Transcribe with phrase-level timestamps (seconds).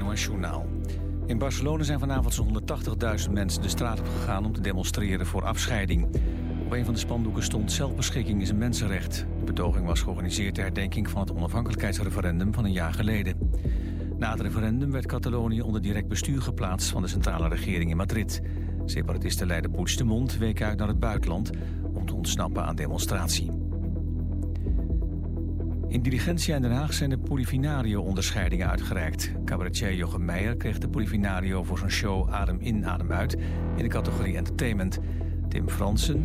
[0.00, 0.28] NOS.
[1.26, 2.62] In Barcelona zijn vanavond zo'n
[3.26, 6.04] 180.000 mensen de straat op gegaan om te demonstreren voor afscheiding.
[6.64, 9.26] Op een van de spandoeken stond zelfbeschikking is een mensenrecht.
[9.38, 13.50] De betoging was georganiseerd ter herdenking van het onafhankelijkheidsreferendum van een jaar geleden.
[14.18, 18.42] Na het referendum werd Catalonië onder direct bestuur geplaatst van de centrale regering in Madrid.
[18.84, 21.50] Separatistenleider Puigdemont week uit naar het buitenland
[21.94, 23.59] om te ontsnappen aan demonstratie.
[25.90, 29.32] In Diligentia in Den Haag zijn de Polifinario-onderscheidingen uitgereikt.
[29.44, 33.36] Cabaretier Jochem Meijer kreeg de Polifinario voor zijn show Adem in, Adem uit...
[33.76, 34.98] in de categorie Entertainment.
[35.48, 36.24] Tim Fransen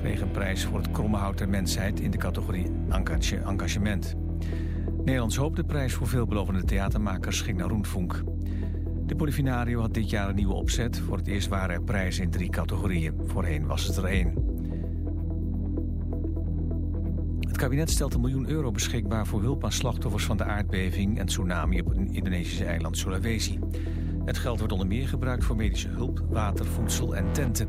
[0.00, 2.00] kreeg een prijs voor het kromme hout der mensheid...
[2.00, 2.66] in de categorie
[3.44, 4.14] Engagement.
[4.96, 8.22] Nederlands Hoop, de prijs voor veelbelovende theatermakers, ging naar Roentvonk.
[9.06, 10.98] De Polifinario had dit jaar een nieuwe opzet.
[10.98, 13.14] Voor het eerst waren er prijzen in drie categorieën.
[13.26, 14.51] Voorheen was het er één.
[17.62, 21.80] Kabinet stelt een miljoen euro beschikbaar voor hulp aan slachtoffers van de aardbeving en tsunami
[21.80, 23.58] op het Indonesische eiland Sulawesi.
[24.24, 27.68] Het geld wordt onder meer gebruikt voor medische hulp, water, voedsel en tenten.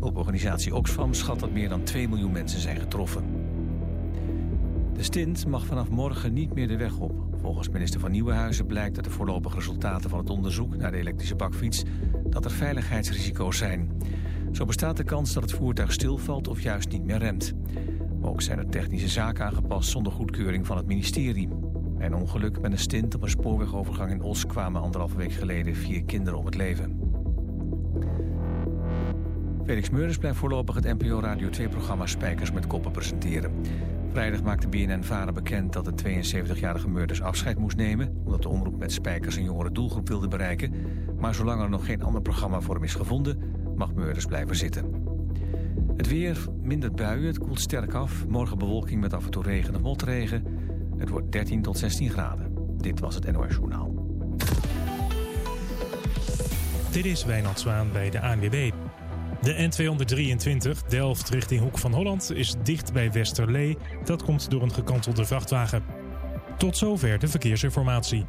[0.00, 3.24] Hulporganisatie Oxfam schat dat meer dan 2 miljoen mensen zijn getroffen.
[4.94, 7.12] De stint mag vanaf morgen niet meer de weg op.
[7.40, 11.36] Volgens minister van Nieuwenhuizen blijkt uit de voorlopige resultaten van het onderzoek naar de elektrische
[11.36, 11.82] bakfiets
[12.30, 13.90] dat er veiligheidsrisico's zijn.
[14.52, 17.54] Zo bestaat de kans dat het voertuig stilvalt of juist niet meer remt.
[18.26, 21.48] Ook zijn er technische zaken aangepast zonder goedkeuring van het ministerie.
[21.96, 25.74] Bij een ongeluk met een stint op een spoorwegovergang in Os kwamen anderhalve week geleden
[25.74, 27.00] vier kinderen om het leven.
[29.64, 33.52] Felix Meurders blijft voorlopig het NPO Radio 2-programma Spijkers met Koppen presenteren.
[34.10, 38.20] Vrijdag maakte BNN-Varen bekend dat de 72-jarige Meurders afscheid moest nemen...
[38.24, 40.72] omdat de omroep met Spijkers een jongere doelgroep wilde bereiken.
[41.18, 43.38] Maar zolang er nog geen ander programma voor hem is gevonden...
[43.76, 45.15] mag Meurders blijven zitten.
[45.96, 48.26] Het weer, minder buien, het koelt sterk af.
[48.26, 50.44] Morgen bewolking met af en toe regen of motregen.
[50.98, 52.54] Het wordt 13 tot 16 graden.
[52.76, 54.06] Dit was het NOS Journaal.
[56.90, 58.70] Dit is Wijnand Zwaan bij de ANWB.
[59.40, 63.76] De N223 Delft richting Hoek van Holland is dicht bij Westerlee.
[64.04, 65.84] Dat komt door een gekantelde vrachtwagen.
[66.58, 68.26] Tot zover de verkeersinformatie.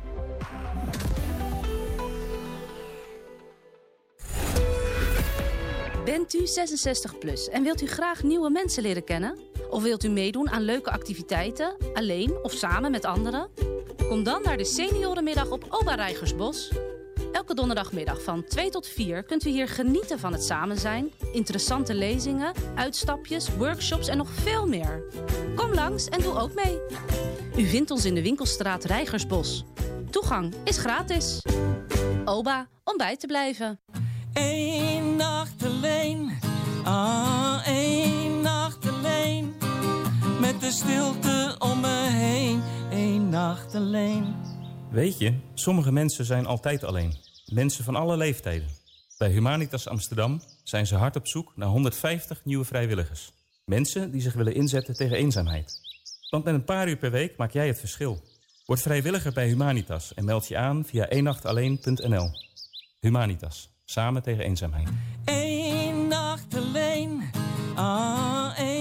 [6.28, 9.38] Bent u 66 plus en wilt u graag nieuwe mensen leren kennen?
[9.70, 13.50] Of wilt u meedoen aan leuke activiteiten, alleen of samen met anderen?
[14.10, 16.72] Kom dan naar de seniorenmiddag op Oba Rijgersbos.
[17.32, 21.94] Elke donderdagmiddag van 2 tot 4 kunt u hier genieten van het samen zijn, interessante
[21.94, 25.04] lezingen, uitstapjes, workshops en nog veel meer.
[25.56, 26.80] Kom langs en doe ook mee.
[27.58, 29.64] U vindt ons in de winkelstraat Rijgersbos.
[30.10, 31.42] Toegang is gratis.
[32.26, 33.80] Oba, om bij te blijven.
[34.38, 36.32] Eén nacht alleen,
[36.84, 39.56] ah, één nacht alleen.
[40.40, 42.62] Met de stilte om me heen,
[42.92, 44.36] één nacht alleen.
[44.92, 47.14] Weet je, sommige mensen zijn altijd alleen.
[47.46, 48.68] Mensen van alle leeftijden.
[49.18, 53.32] Bij Humanitas Amsterdam zijn ze hard op zoek naar 150 nieuwe vrijwilligers.
[53.66, 55.80] Mensen die zich willen inzetten tegen eenzaamheid.
[56.30, 58.22] Want met een paar uur per week maak jij het verschil.
[58.66, 62.30] Word vrijwilliger bij Humanitas en meld je aan via eenachtalleen.nl.
[63.00, 63.77] Humanitas.
[63.90, 64.90] Samen tegen eenzaamheid.
[65.26, 67.24] Eén nacht alleen.
[67.76, 68.77] Ah, één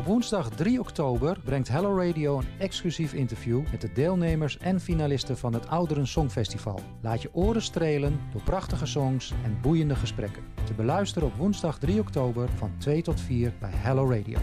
[0.00, 5.38] Op woensdag 3 oktober brengt Hello Radio een exclusief interview met de deelnemers en finalisten
[5.38, 6.80] van het Ouderen Songfestival.
[7.02, 10.42] Laat je oren strelen door prachtige songs en boeiende gesprekken.
[10.64, 14.38] Te beluisteren op woensdag 3 oktober van 2 tot 4 bij Hello Radio.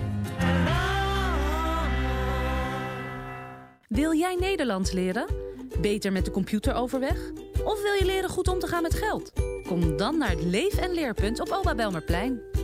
[3.88, 5.26] Wil jij Nederlands leren?
[5.82, 7.32] Beter met de computer overweg?
[7.64, 9.32] Of wil je leren goed om te gaan met geld?
[9.68, 12.57] Kom dan naar het Leef- en Leerpunt op Oba Belmerplein.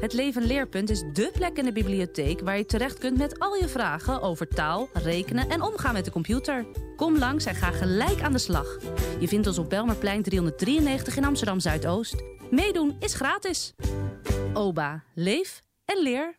[0.00, 3.54] Het Leven Leerpunt is dé plek in de bibliotheek waar je terecht kunt met al
[3.54, 6.66] je vragen over taal, rekenen en omgaan met de computer.
[6.96, 8.78] Kom langs en ga gelijk aan de slag.
[9.18, 12.22] Je vindt ons op Belmerplein 393 in Amsterdam Zuidoost.
[12.50, 13.74] Meedoen is gratis.
[14.54, 16.38] OBA, leef en leer.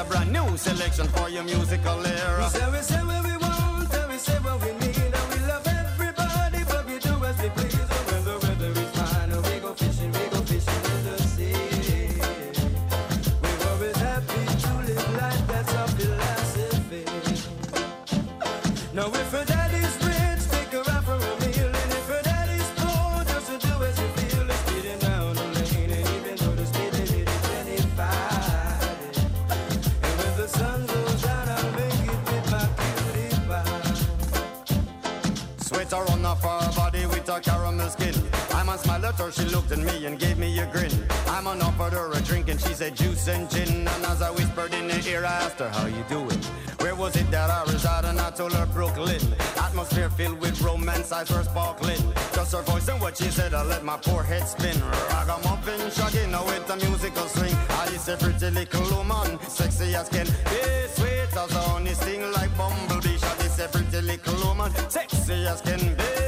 [0.00, 2.38] A brand new selection for your musical era.
[2.38, 3.79] We say, we say we want,
[37.40, 38.14] caramel skin.
[38.54, 40.92] I'm on at her, she looked at me and gave me a grin.
[41.26, 43.88] I'm on offered her a drink and she said juice and gin.
[43.88, 46.40] And as I whispered in her ear, I asked her, how you doing?
[46.80, 48.10] Where was it that I resided?
[48.10, 49.20] And I told her Brooklyn.
[49.56, 52.02] Atmosphere filled with romance, eyes were sparkling.
[52.34, 54.76] Just her voice and what she said, I let my poor head spin.
[55.10, 57.54] Ragamuffin, shaggy, now with a musical swing.
[57.70, 60.62] I is a pretty little woman, sexy as can be,
[60.94, 63.16] sweet as honey, sting like bumblebee.
[63.18, 66.19] Shaggy is a pretty little woman, sexy as can be,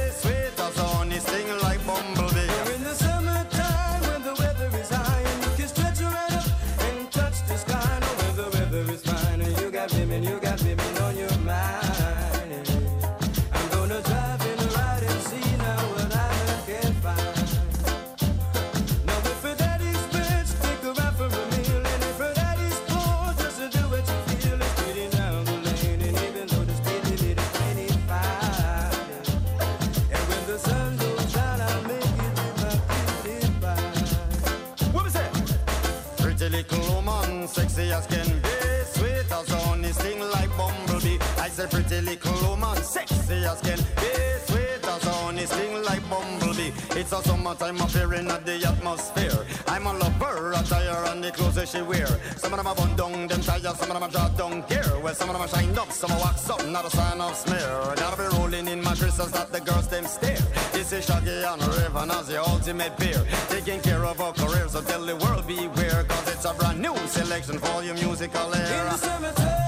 [37.83, 38.49] sexy as can be,
[38.85, 41.17] sweet as honey, sting like bumblebee.
[41.39, 44.11] I said pretty little woman, sexy as can be,
[44.45, 46.71] sweet as honey, sting like bumblebee.
[46.95, 49.45] It's a summertime affair in the atmosphere.
[49.67, 52.07] I'm a lover, attire and the clothes that she wear.
[52.37, 54.99] Some of them are bun down, them tires, some of them are draw down gear.
[55.01, 57.35] Well, some of them are shine up, some are wax up, not a sign of
[57.35, 57.95] smear.
[57.95, 60.37] Gotta be rolling in my crystals that the girls them stare.
[60.73, 63.23] This is Shaggy on and Rayvon as the ultimate peer.
[63.47, 66.03] Taking care of our career, so tell the world beware.
[66.03, 69.62] Cause it's a brand new selection for your musical In the summertime,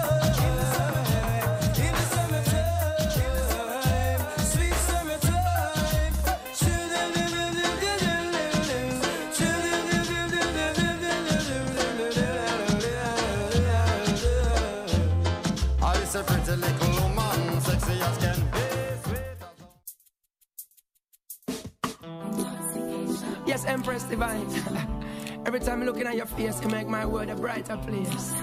[23.67, 24.47] Empress Divine.
[25.45, 28.33] Every time I'm looking at your face, you make my world a brighter place.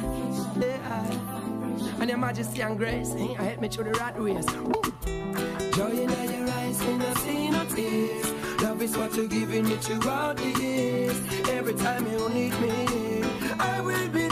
[0.56, 2.00] Yeah.
[2.00, 4.46] And your majesty and grace, eh, help me through the race.
[4.56, 4.82] Woo.
[5.72, 8.32] Joy in your eyes, and I see no tears.
[8.62, 11.16] Love is what you're giving me throughout the years.
[11.48, 13.22] Every time you need me,
[13.58, 14.28] I will be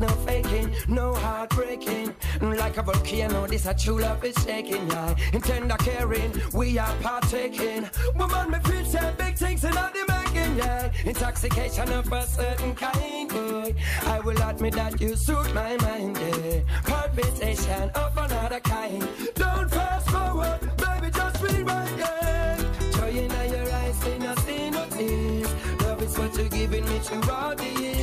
[0.00, 2.14] no faking, no heartbreaking.
[2.40, 5.14] Like a volcano, this a true love is shaking, yeah.
[5.32, 7.88] In tender caring, we are partaking.
[8.16, 10.90] Woman, me feel say big things in all the making, yeah.
[11.04, 13.74] Intoxication of a certain kind, boy.
[14.06, 16.60] I will admit that you suit my mind, yeah.
[16.84, 19.08] Palpitation of another kind.
[19.34, 22.56] Don't fast forward, baby, just rewind, yeah.
[22.96, 25.54] Joy in your eyes, ain't nothing no tears.
[25.82, 27.93] Love is what you're giving me throughout the years.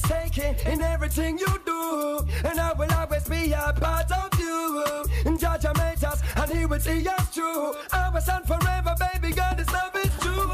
[0.00, 4.84] Mistaking in everything you do, and I will always be a part of you.
[5.26, 7.74] And Judge made us, and He will see us through.
[7.92, 10.52] Our son forever, baby girl, this love is true.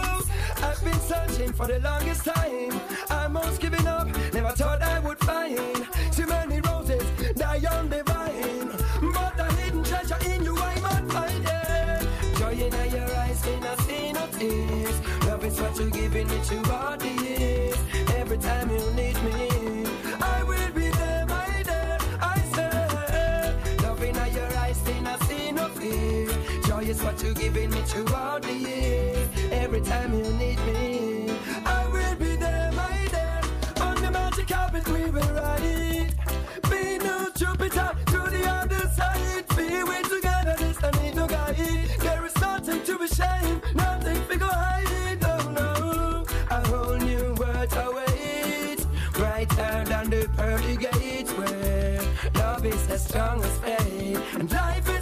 [0.64, 2.80] I've been searching for the longest time.
[3.10, 8.70] Almost giving up, never thought I would find too many roses die on the vine.
[9.12, 12.38] But the hidden treasure in you I might find it.
[12.38, 15.26] Joy in your eyes, in a see no tears.
[15.26, 17.76] Love is what you're giving me throughout the years.
[18.16, 19.13] Every time you need
[27.24, 29.28] You're giving me throughout the years.
[29.50, 31.30] Every time you need me,
[31.64, 33.40] I will be there, my dear.
[33.80, 36.12] On the magic carpet we will ride.
[36.70, 39.46] Be no Jupiter to the other side.
[39.56, 41.56] Be we together, this I need no guide.
[42.00, 45.22] There is nothing to be ashamed, nothing to go hide.
[45.22, 48.84] No, no, a whole new world awaits.
[49.14, 52.02] Brighter than the pearly gates where
[52.34, 54.20] love is as strong as faith.
[54.34, 54.93] And life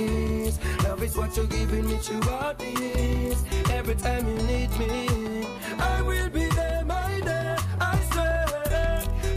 [0.00, 0.58] tears.
[0.84, 3.38] Love is what you're giving me throughout the years.
[3.70, 5.46] Every time you need me,
[5.78, 7.56] I will be there, my dear.
[7.80, 8.46] I swear.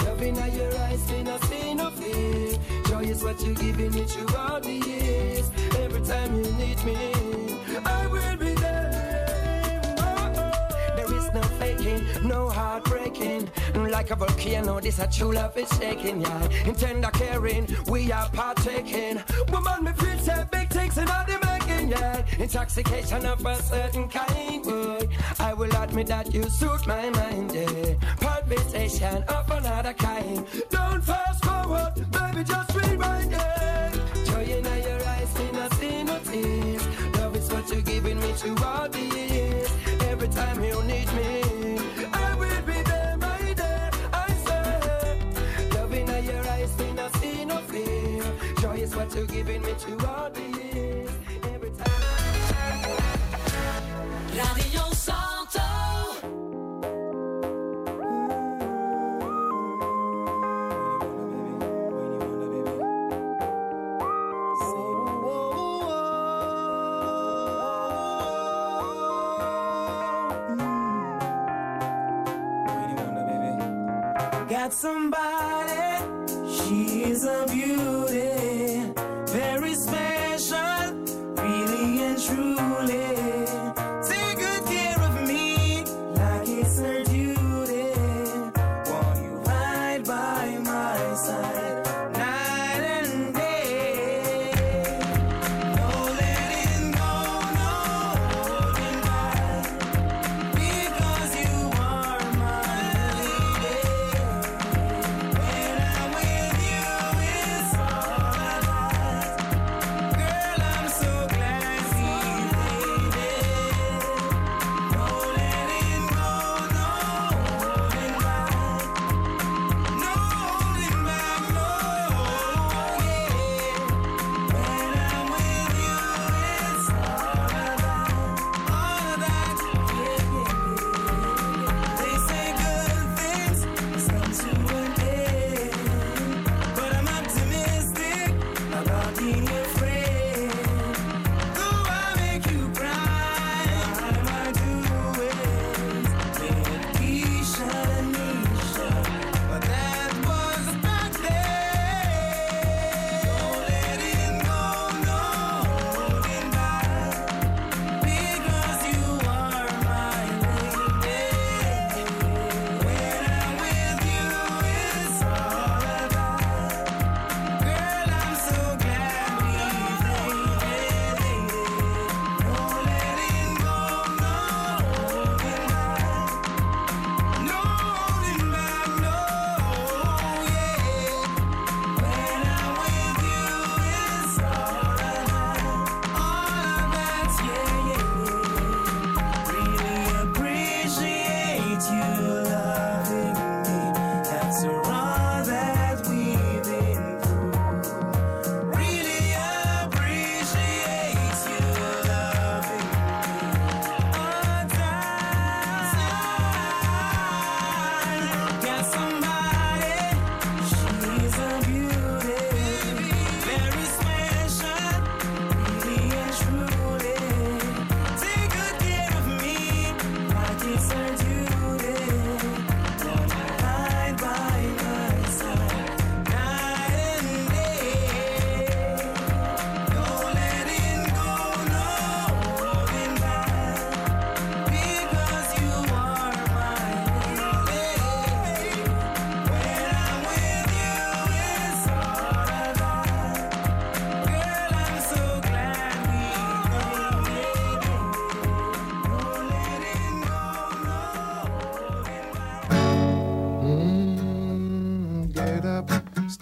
[0.05, 2.57] Love in your eyes, in a see no fear.
[2.87, 5.45] Joy is what you're giving me throughout the years.
[5.83, 6.97] Every time you need me,
[7.85, 8.82] I will be there.
[11.33, 13.49] No faking, no heartbreaking.
[13.75, 16.49] Like a volcano, this a true love is shaking, yeah.
[16.65, 19.21] In tender caring, we are partaking.
[19.51, 22.23] Woman, me feel say big things in all the making, yeah.
[22.39, 25.07] Intoxication of a certain kind, boy.
[25.39, 27.95] I will admit that you suit my mind, yeah.
[28.19, 30.45] Palpitation of another kind.
[30.69, 31.43] Don't fast
[49.15, 50.42] you're giving me throughout the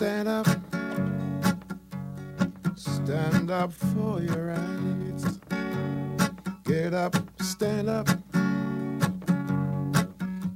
[0.02, 0.48] stand up.
[2.76, 5.40] Stand up for your rights.
[6.64, 8.10] Get up, stand up.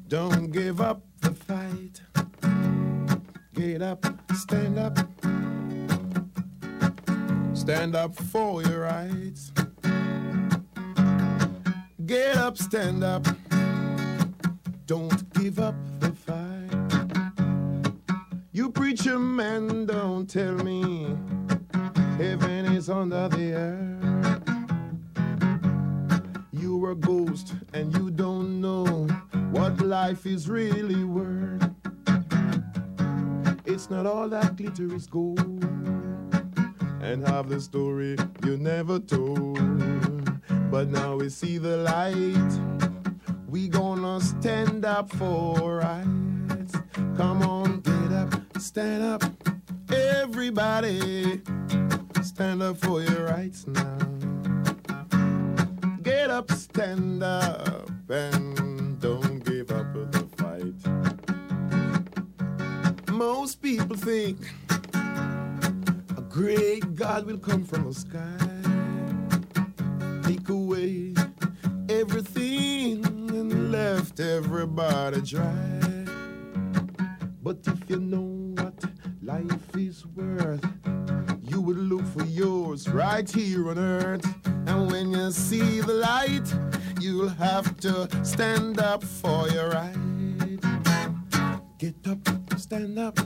[0.07, 2.01] Don't give up the fight.
[3.53, 4.03] Get up,
[4.33, 4.97] stand up.
[7.53, 9.51] Stand up for your rights.
[12.03, 13.27] Get up, stand up.
[14.87, 15.75] Don't give up
[19.05, 21.15] You preacher man, don't tell me
[22.17, 24.41] heaven is under the earth.
[26.51, 29.05] You're a ghost and you don't know
[29.51, 31.69] what life is really worth.
[33.63, 35.63] It's not all that glitter is gold,
[36.99, 39.59] and half the story you never told.
[40.71, 42.59] But now we see the light.
[43.47, 46.73] We gonna stand up for rights.
[47.17, 47.64] Come on,
[48.75, 49.23] stand up,
[49.89, 51.41] everybody.
[52.21, 53.97] Stand up for your rights now.
[56.01, 60.75] Get up, stand up, and don't give up the fight.
[63.13, 64.39] Most people think
[66.17, 68.35] a great God will come from the sky,
[70.27, 71.13] take away
[71.87, 75.79] everything and left everybody dry.
[77.41, 78.54] But if you know
[79.25, 80.63] life is worth,
[81.41, 84.23] you would look for yours right here on earth.
[84.45, 86.47] And when you see the light,
[87.01, 89.95] you'll have to stand up for your right.
[91.79, 92.19] Get up,
[92.59, 93.17] stand up,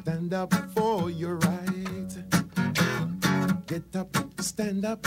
[0.00, 2.16] stand up for your right.
[3.66, 5.06] Get up, stand up.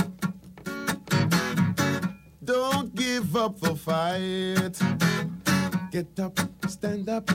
[2.41, 4.79] Don't give up the fight.
[5.91, 6.39] Get up,
[6.69, 7.29] stand up.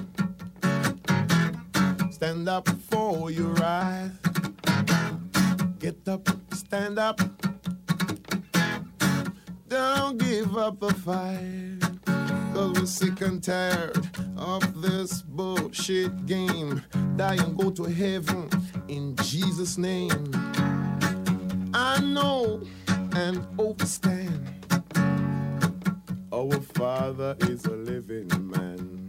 [2.24, 4.10] Stand up for your right.
[5.78, 7.20] Get up, stand up.
[9.68, 11.80] Don't give up the fight.
[12.54, 14.08] Cause we're sick and tired
[14.38, 16.82] of this bullshit game.
[17.16, 18.48] Die and go to heaven
[18.88, 20.30] in Jesus' name.
[21.74, 22.62] I know
[23.12, 24.48] and understand.
[26.32, 29.03] Our Father is a living man.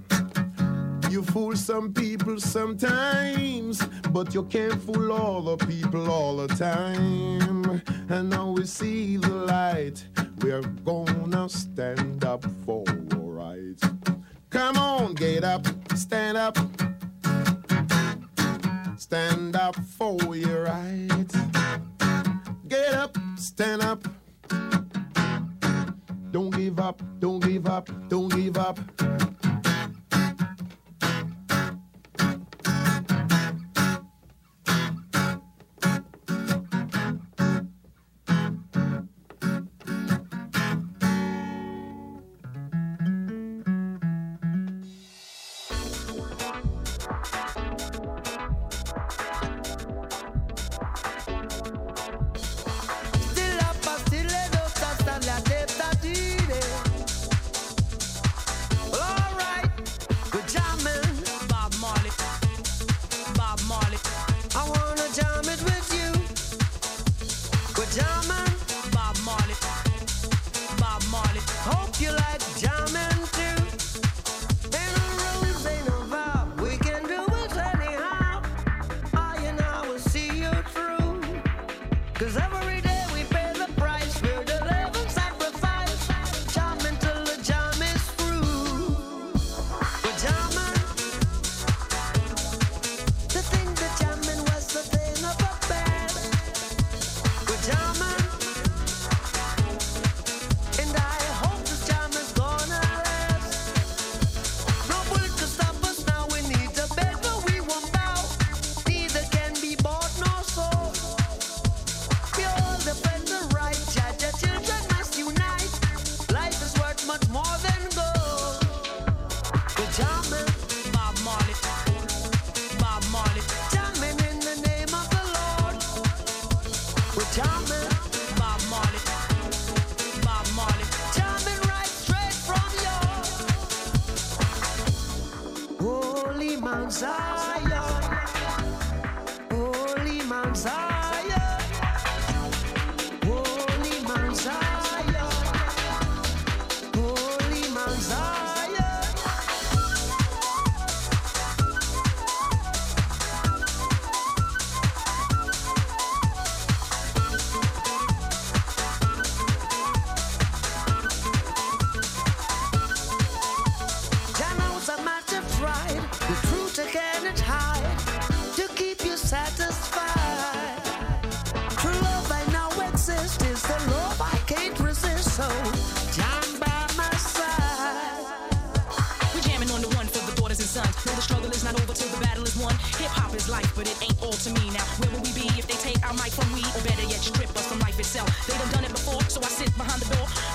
[1.16, 7.82] You fool some people sometimes, but you can't fool all the people all the time.
[8.10, 10.06] And now we see the light,
[10.42, 13.82] we're gonna stand up for our rights.
[14.50, 16.58] Come on, get up, stand up.
[18.98, 21.38] Stand up for your rights.
[22.68, 24.06] Get up, stand up.
[26.32, 28.78] Don't give up, don't give up, don't give up.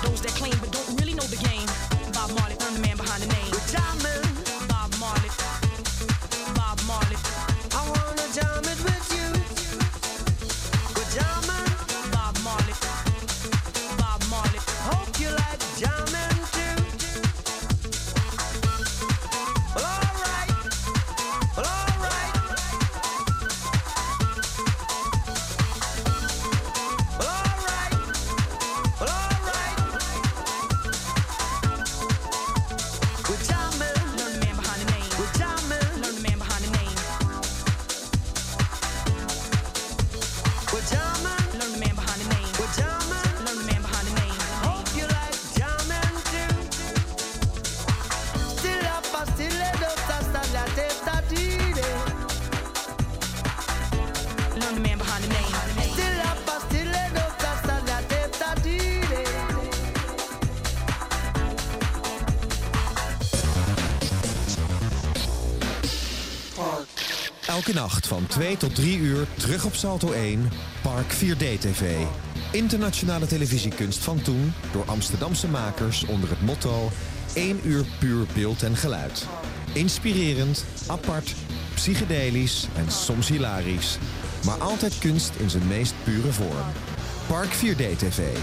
[0.03, 0.50] Those that claim
[67.99, 70.49] Van 2 tot 3 uur terug op Salto 1,
[70.81, 71.95] Park 4D TV.
[72.51, 76.91] Internationale televisiekunst van toen door Amsterdamse makers onder het motto
[77.33, 79.27] 1 uur puur beeld en geluid.
[79.73, 81.35] Inspirerend, apart,
[81.73, 83.97] psychedelisch en soms hilarisch.
[84.45, 86.71] Maar altijd kunst in zijn meest pure vorm.
[87.27, 88.37] Park 4D TV.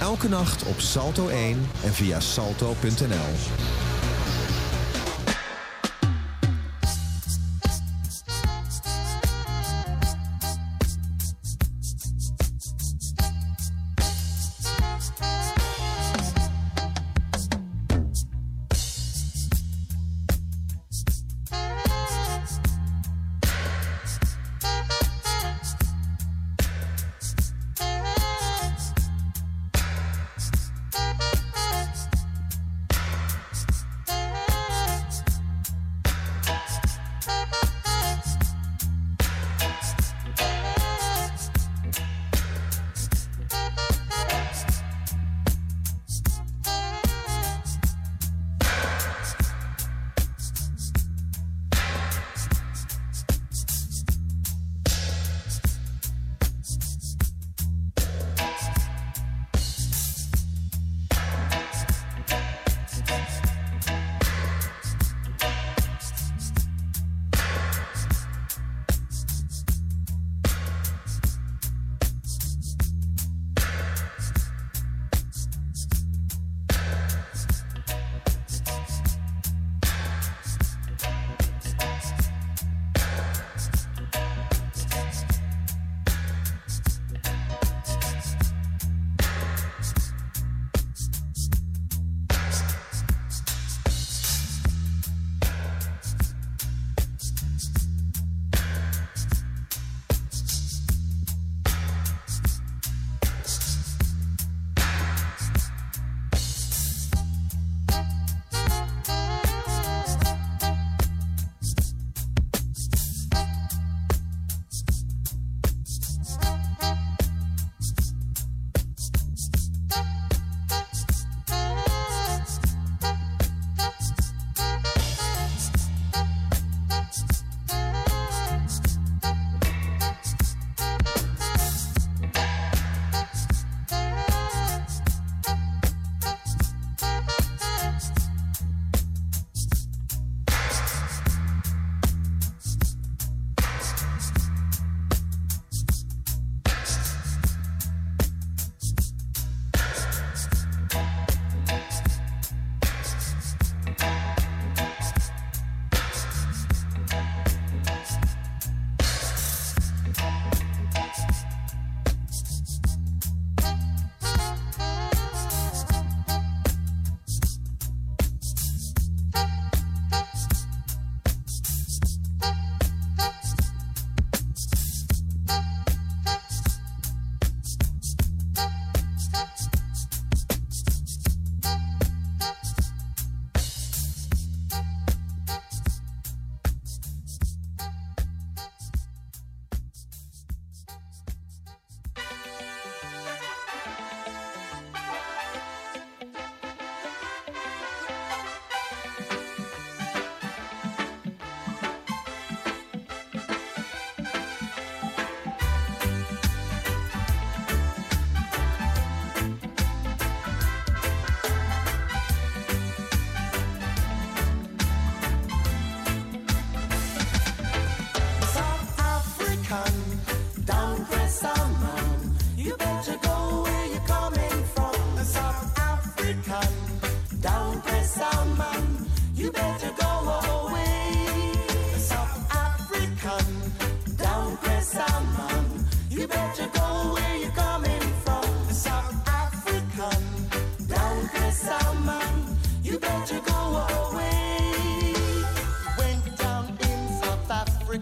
[0.00, 3.71] Elke nacht op Salto 1 en via salto.nl.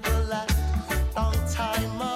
[0.02, 0.46] Bella,
[1.16, 2.09] long time.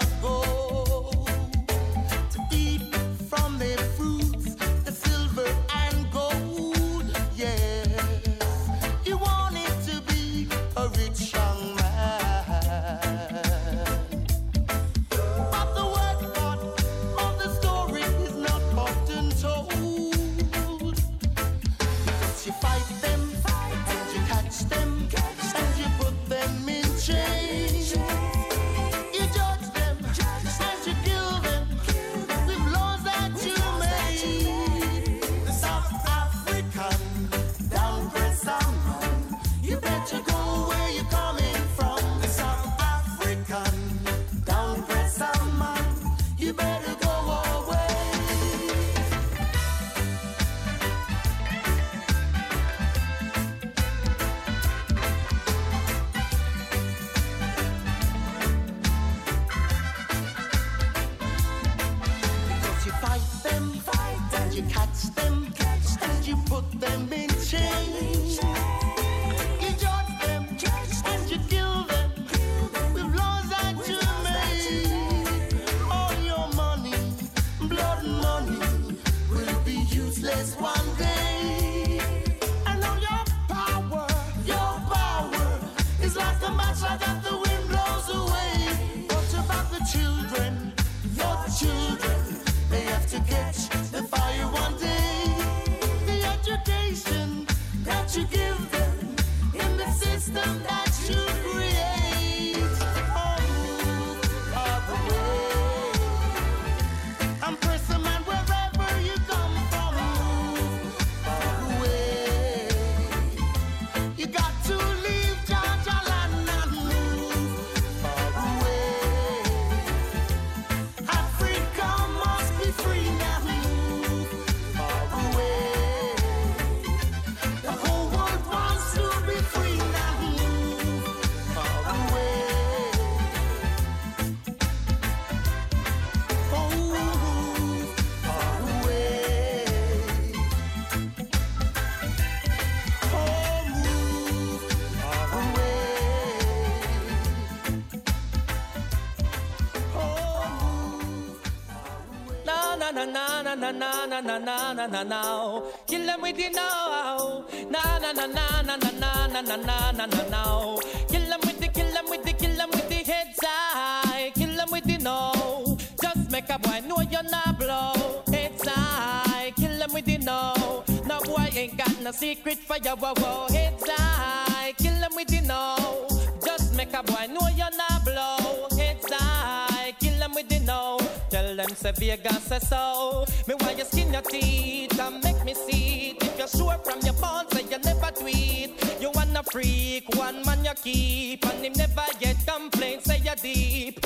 [153.79, 155.61] Na na na na na na na.
[155.87, 157.45] Kill them with the now.
[157.71, 160.77] Na na na na na na na na na na na na na.
[161.09, 164.31] Kill them with the kill them with the kill them with the heads high.
[164.35, 165.77] Kill them with the no.
[166.03, 168.23] Just make a boy know you're not blow.
[168.33, 169.53] Heads high.
[169.57, 170.85] Kill them with the no.
[171.07, 173.47] No boy ain't got no secret for your wow wow.
[173.51, 174.73] Heads high.
[174.79, 176.09] Kill them with the no.
[176.45, 178.69] Just make a boy know you're not blow.
[178.79, 179.93] Heads high.
[180.01, 180.99] Kill them with the no.
[181.31, 183.25] Tell them say Vegas say so.
[183.47, 186.23] Me why you skin your teeth and make me see it.
[186.23, 188.71] If you're sure from your bones say you never tweet.
[189.01, 191.45] You wanna freak, one man you keep.
[191.45, 194.04] And him never yet complain, say you deep.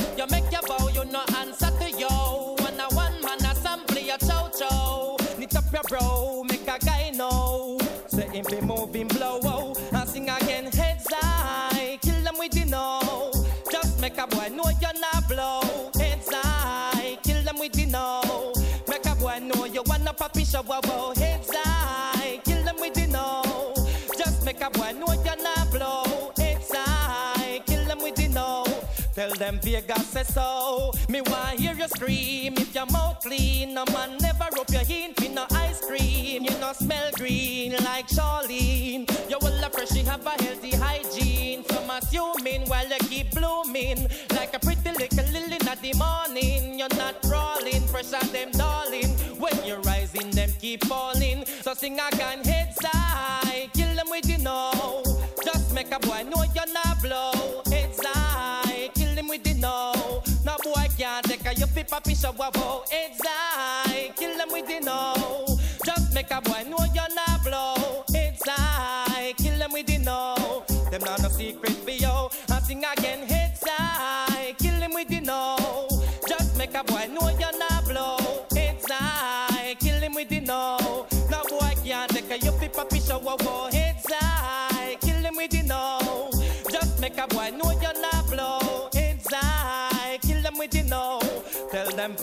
[20.29, 21.28] wapisha wawo oh, hey.
[29.19, 30.93] Tell them Vegas say so.
[31.09, 33.75] Me want hear you scream if your mouth clean.
[33.75, 36.45] No man never rub your hint with no ice cream.
[36.45, 39.11] You no smell green like Charlene.
[39.29, 41.65] You will fresh, you have a healthy hygiene.
[41.65, 46.79] Some assuming while you keep blooming like a pretty little lily in the morning.
[46.79, 49.09] You're not crawling, as them darling.
[49.41, 51.45] When you're rising, them keep falling.
[51.63, 55.03] So sing again, heads high, kill them with you know.
[55.45, 57.68] Just make a boy know you're not blow.
[61.89, 62.85] Papi show wow.
[62.91, 65.59] Heads high, kill them with the no.
[65.85, 66.98] Just make a boy know you're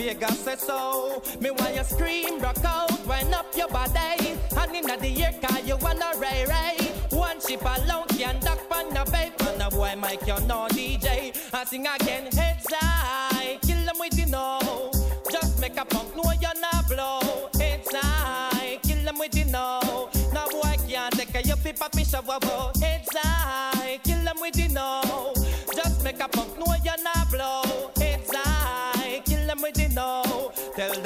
[0.05, 1.23] Vegas say so.
[1.41, 4.37] Me why you scream, rock out, wind up your body.
[4.55, 6.77] And inna the year car you wanna ray ray.
[7.09, 9.31] One ship alone can duck on the bay.
[9.39, 11.35] And a boy Mike you know DJ.
[11.51, 14.91] I sing again heads high, kill them with the know.
[15.31, 17.49] Just make a punk know you're not blow.
[17.59, 20.09] Heads high, kill them with the know.
[20.31, 22.71] Now boy can't take a fish of wow.
[22.79, 25.33] Heads high, kill them with the know.
[25.75, 26.64] Just make a punk know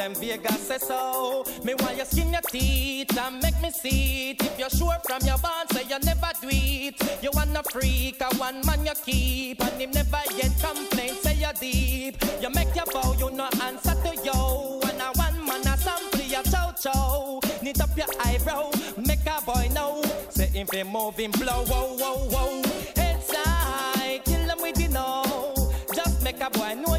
[0.10, 1.44] Them Vegas say so.
[1.64, 4.42] Me want you skin your teeth and make me see it.
[4.42, 7.24] If you're sure from your bond, say you never do it.
[7.24, 11.14] You want a freak, a one man you keep, and him never yet complain.
[11.14, 12.18] Say you're deep.
[12.42, 14.80] You make your bow, you no answer to yo.
[14.90, 17.40] And a one man a sample your chow chow.
[17.62, 20.02] Knit up your eyebrow, make a boy know.
[20.30, 22.64] Say if he moving blow, whoa whoa whoa.
[22.96, 25.54] Heads high, kill them with the know.
[25.94, 26.96] Just make a boy know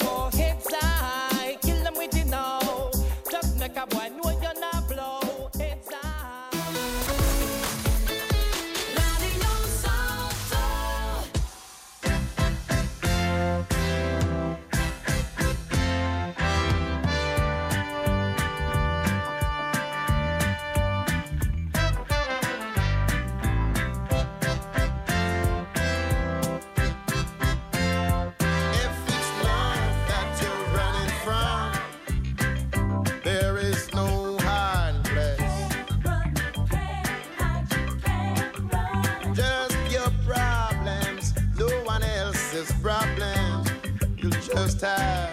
[0.00, 0.33] shop,
[44.84, 45.23] just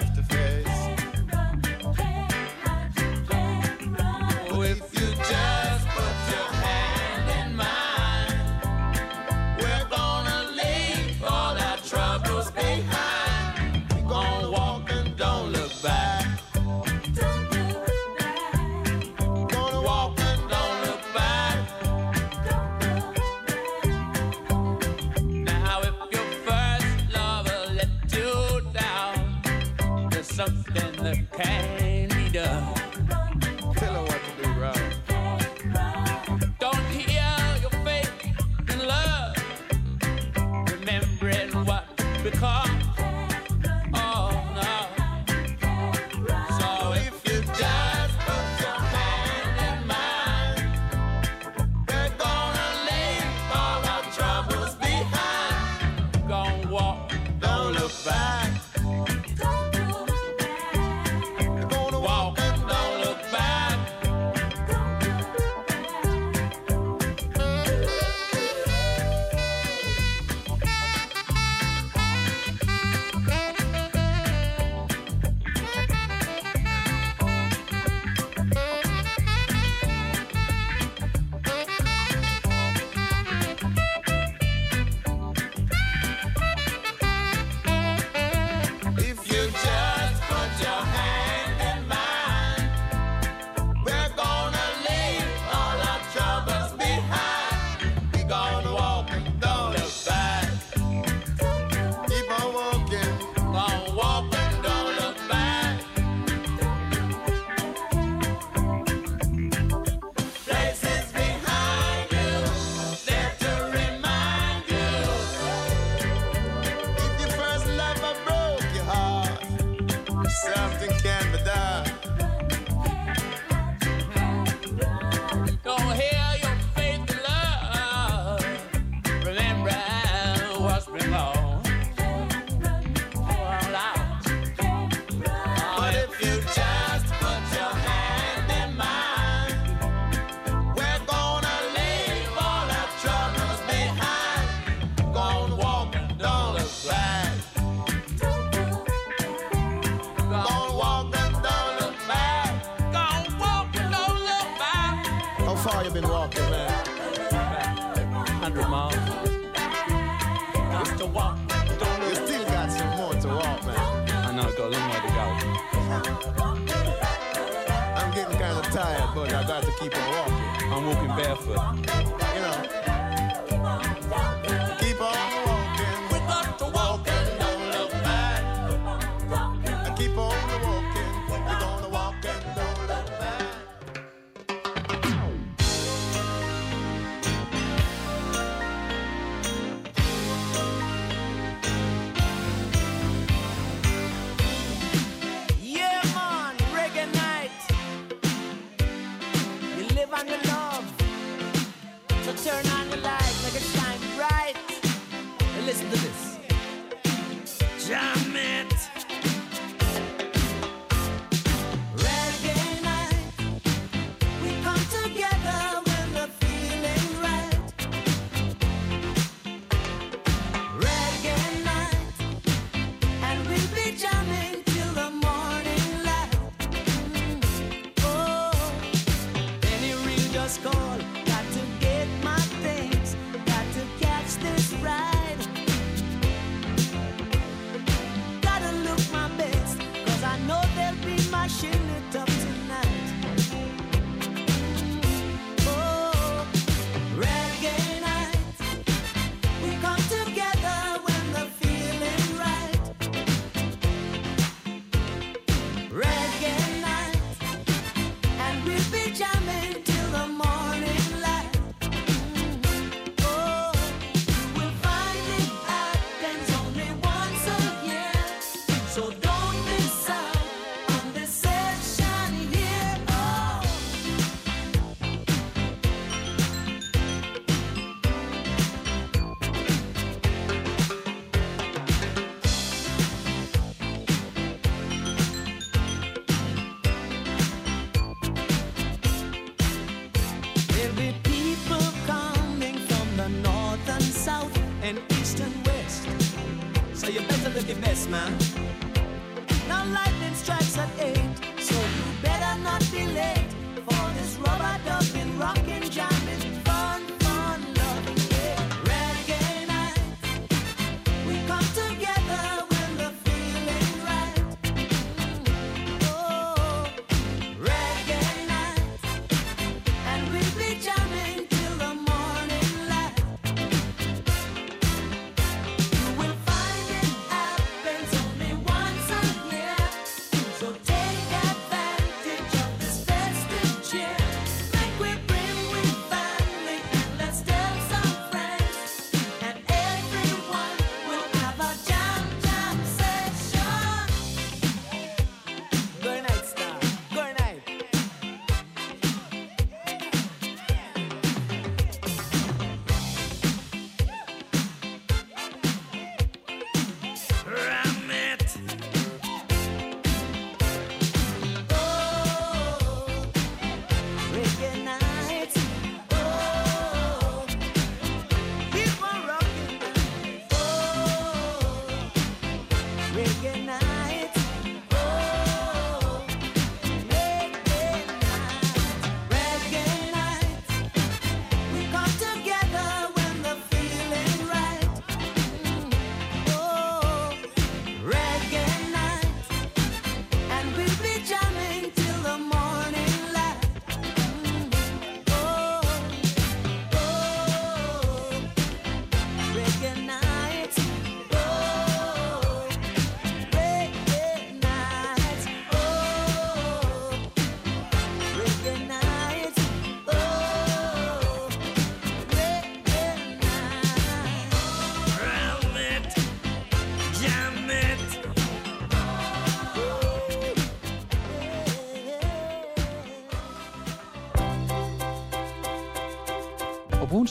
[169.21, 170.73] but I got to keep on walking.
[170.73, 172.20] I'm walking barefoot.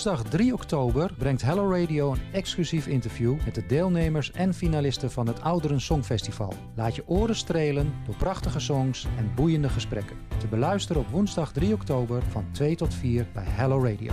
[0.05, 5.27] woensdag 3 oktober brengt Hello Radio een exclusief interview met de deelnemers en finalisten van
[5.27, 6.55] het Ouderen Songfestival.
[6.75, 10.17] Laat je oren strelen door prachtige songs en boeiende gesprekken.
[10.39, 14.13] Te beluisteren op woensdag 3 oktober van 2 tot 4 bij Hello Radio.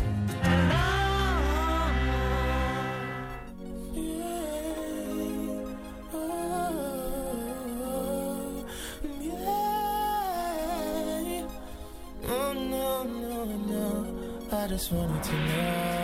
[14.77, 15.96] just wanted to know.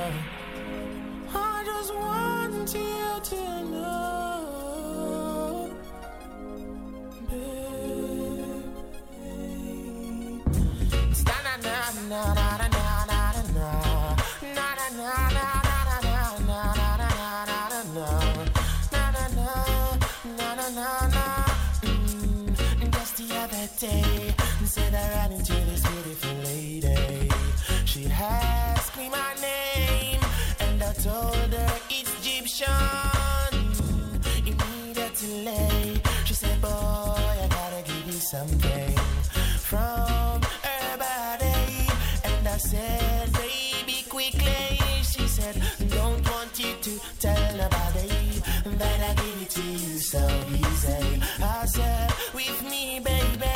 [44.44, 44.78] clay.
[45.04, 45.56] She said,
[45.90, 48.42] Don't want you to tell nobody
[48.80, 51.22] that I gave it to you so easy.
[51.42, 53.56] I said, With me, baby,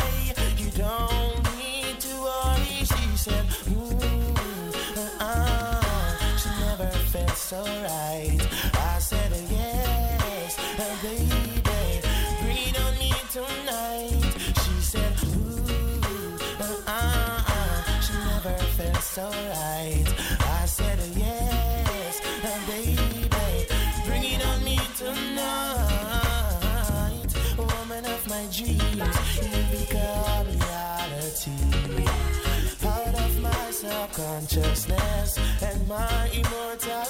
[0.58, 2.78] you don't need to worry.
[2.92, 4.00] She said, Ooh,
[4.98, 8.42] uh, uh, she never felt so right.
[8.74, 12.02] I said, Yes, uh, baby,
[12.42, 14.24] breathe on me tonight.
[14.64, 19.47] She said, Ooh, uh, uh, she never felt so right.
[34.58, 37.07] righteousness and my immortality.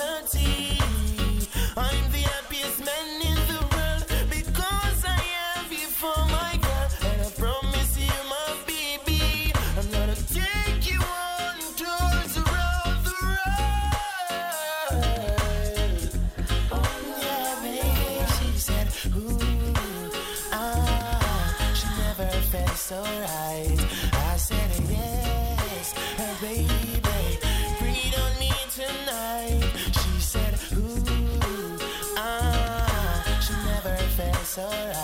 [34.57, 34.96] sir.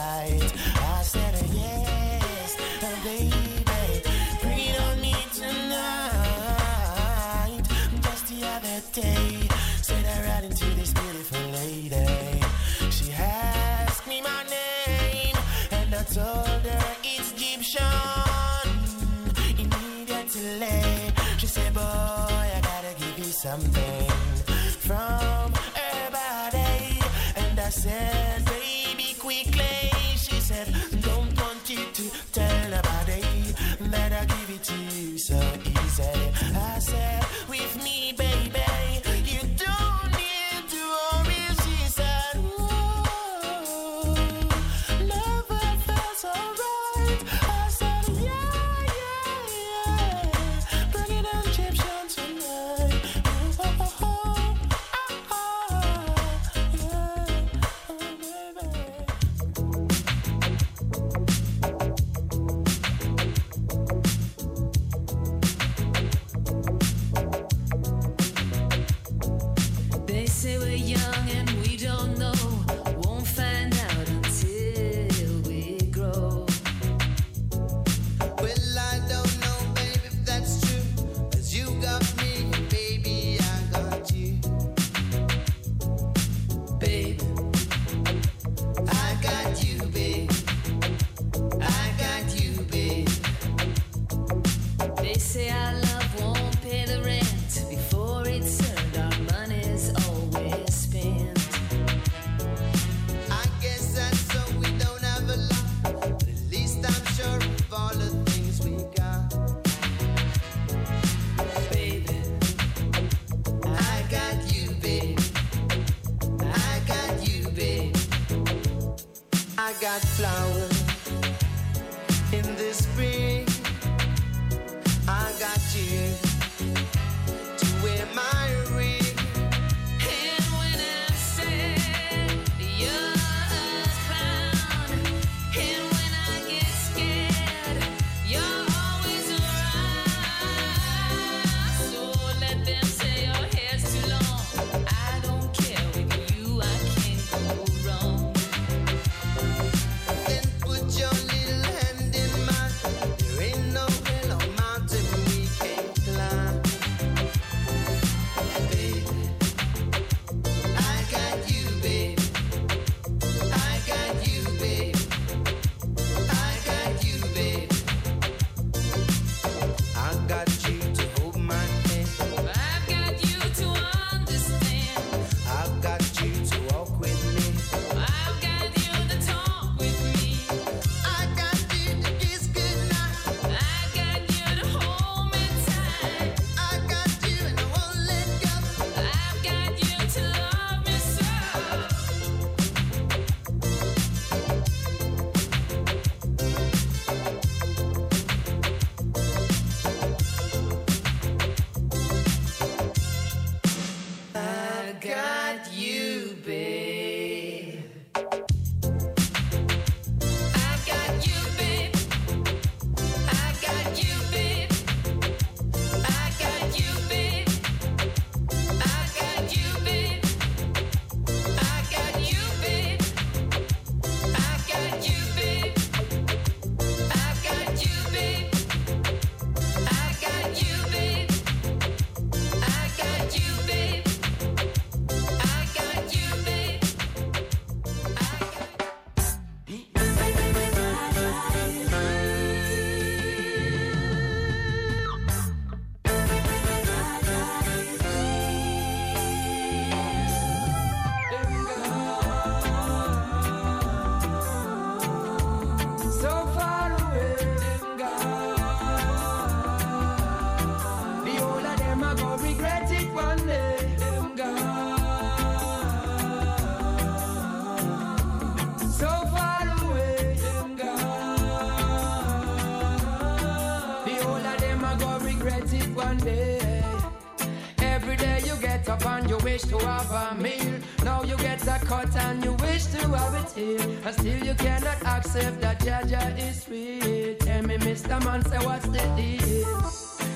[278.84, 280.80] get up and you wish to have a meal.
[281.04, 283.98] Now you get a cut and you wish to have it here.
[284.06, 287.36] And still you cannot accept that Jaja is real.
[287.36, 288.24] Tell me, Mr.
[288.24, 289.92] Man, say what's the deal?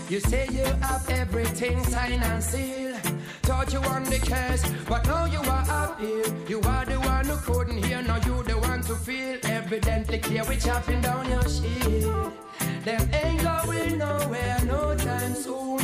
[0.09, 2.95] You say you have everything signed and sealed.
[3.43, 6.25] Thought you won the case, but now you are up here.
[6.47, 9.37] You are the one who couldn't hear, now you the one to feel.
[9.43, 12.33] Evidently clear, we chopping down your shield.
[12.85, 15.79] Them ain't going nowhere, no time soon.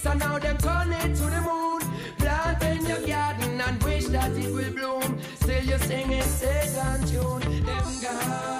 [0.00, 1.80] So now them turn it to the moon.
[2.18, 5.18] Plant in your garden and wish that it will bloom.
[5.40, 7.64] Still you sing a second tune.
[7.64, 8.57] Them guys.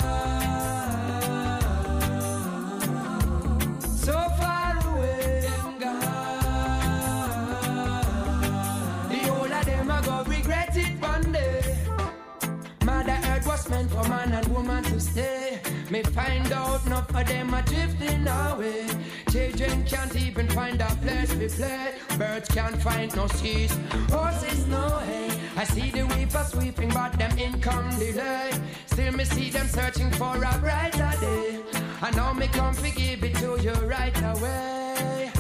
[15.91, 18.87] Me find out enough of them are drifting away.
[19.31, 21.95] Children can't even find a place to play.
[22.19, 23.75] Birds can't find no skis.
[24.11, 25.31] Horses no hay.
[25.57, 28.53] I see the weeper sweeping, but them income delay.
[28.87, 31.61] Still me see them searching for a brighter day.
[32.03, 35.33] I know me come to give it to you right away.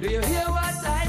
[0.00, 1.05] Do you hear what I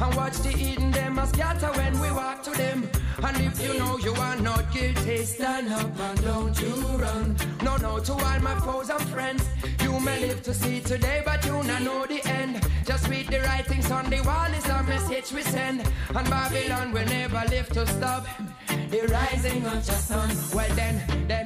[0.00, 2.88] And watch the eating them a scatter when we walk to them.
[3.22, 7.36] And if you know you are not guilty, stand up and don't you run.
[7.62, 9.42] No, no, to all my foes and friends.
[9.82, 12.60] You may live to see today, but you not know the end.
[12.84, 15.80] Just read the writings on the wall is a message we send.
[16.14, 18.26] And Babylon will never live to stop
[18.90, 20.30] the rising of the sun.
[20.54, 21.45] Well then, then.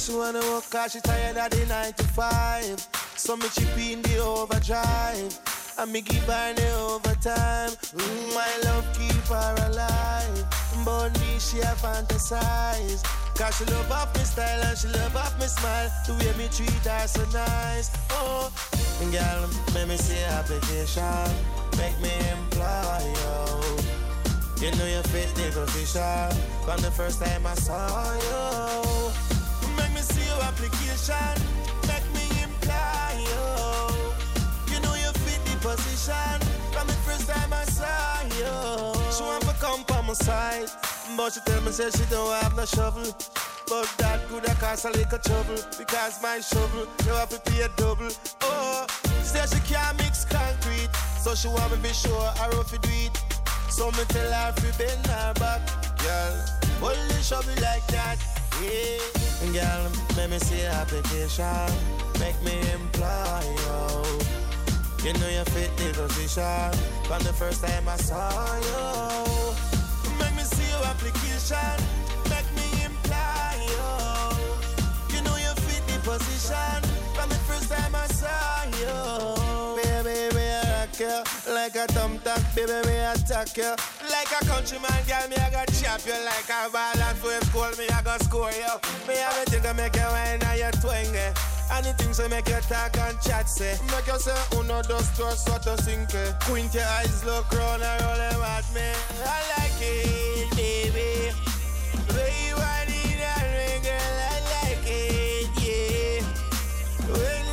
[0.00, 2.80] She wanna work cause she tired of the nine to five.
[3.16, 5.38] So me chip in the overdrive.
[5.78, 7.70] And me give her the overtime.
[7.70, 10.44] Mm, my love keep her alive.
[10.84, 13.02] But me, she a fantasize.
[13.36, 15.90] Cause she love off me style and she love off me smile.
[16.06, 17.90] The way me treat her so nice.
[18.10, 18.50] Oh,
[19.12, 21.28] girl, make me see application.
[21.76, 24.64] Make me employ you.
[24.64, 26.30] You know you fit the position.
[26.64, 28.89] From the first time I saw you.
[30.60, 31.16] Application.
[31.88, 33.42] Make me imply you.
[33.56, 34.16] Oh.
[34.68, 36.36] You know you fit the position.
[36.72, 39.12] From the first time I saw you.
[39.12, 40.68] She want to come on my side.
[41.16, 43.04] But she tell me say she don't have no shovel.
[43.68, 45.60] But that could have cost a little trouble.
[45.78, 48.10] Because my shovel, you have to pay a double.
[48.42, 48.86] Oh,
[49.22, 50.90] say she can't mix concrete.
[51.18, 53.16] So she want me be sure I rough do it.
[53.70, 55.60] So me tell her fi bend her back,
[55.98, 56.60] girl.
[56.80, 58.18] Hold the shovel like that,
[58.62, 58.98] yeah.
[59.52, 61.70] Girl, make me see your application,
[62.20, 64.28] make me employ you.
[65.04, 66.70] You know you fit the position
[67.04, 68.30] from the first time I saw
[68.68, 69.54] you.
[70.18, 71.76] Make me see your application,
[72.28, 75.16] make me employ you.
[75.16, 76.84] You know you fit the position
[77.14, 79.39] from the first time I saw you.
[81.24, 83.74] You like a thumbtack, baby, me attack you.
[84.10, 87.70] Like a countryman, girl, me I got chop you like a ball and for school,
[87.78, 88.74] me I got score you.
[89.08, 91.32] Me a thing to make you wine and you twang eh.
[91.72, 95.76] Anything so make you talk and chat say Make you say uno dos tres cuatro
[95.80, 98.90] cinco Quint your eyes look round and roll them at me
[99.24, 101.30] I like it, baby
[102.12, 106.26] way you want it and me, girl, I like it, yeah
[107.06, 107.49] When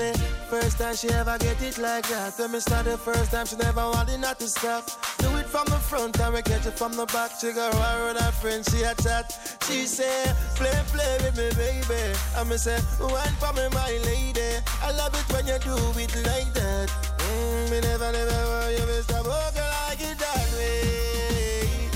[0.00, 2.34] first time she ever get it like that.
[2.38, 4.84] When me start the first time, she never wanted not to stop.
[5.18, 7.32] Do it from the front and we catch it from the back.
[7.40, 9.32] She go around her friend, she a chat.
[9.66, 12.14] She say, play, play with me, baby.
[12.36, 14.60] And me say, wine for me, my lady.
[14.82, 16.88] I love it when you do it like that.
[17.18, 19.22] Mm, Me never, never want you, Mr.
[19.24, 21.88] Booker, like it that way.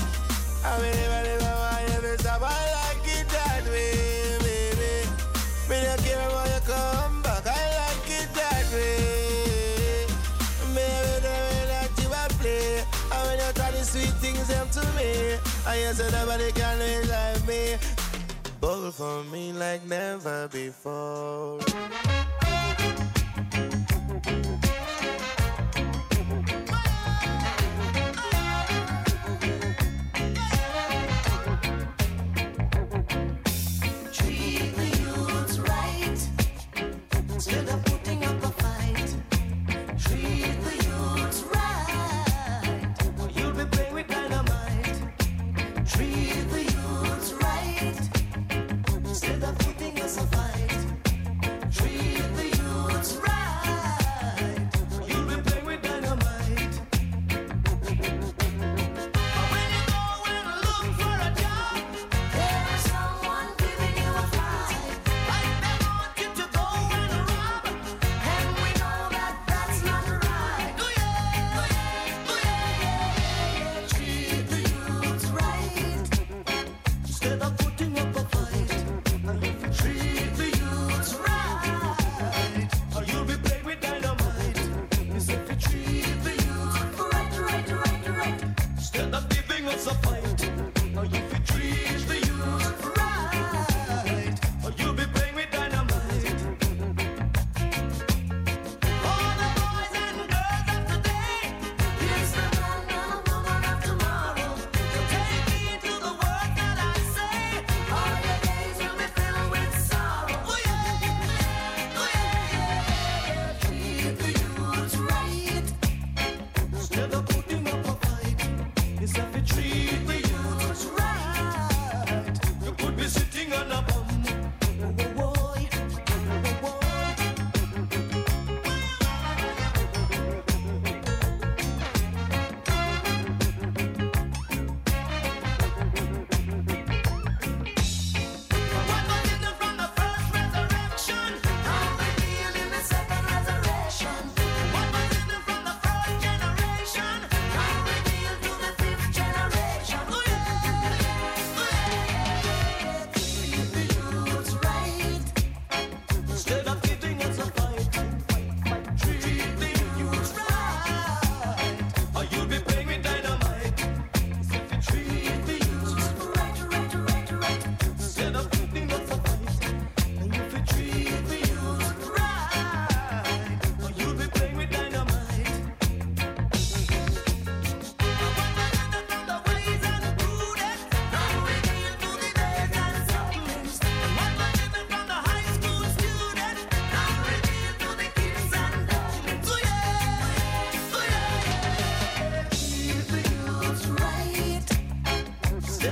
[0.65, 1.30] I me never, never
[14.81, 15.37] to me.
[15.65, 17.77] I ain't said nobody can live like me.
[18.59, 21.59] Bubble for me like never before.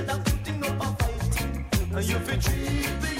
[0.00, 3.19] Instead of putting up a fight, you feel treat